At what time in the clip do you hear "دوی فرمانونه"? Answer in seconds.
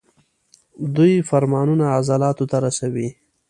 0.95-1.85